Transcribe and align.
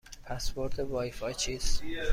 پسورد 0.23 0.79
وای 0.79 1.11
فای 1.11 1.33
چیست؟ 1.33 1.83